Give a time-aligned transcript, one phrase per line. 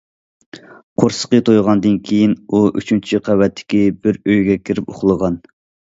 [1.01, 5.39] قورسىقى تويغاندىن كېيىن ئۇ ئۈچىنچى قەۋەتتىكى بىر ئۆيگە كىرىپ ئۇخلىغان.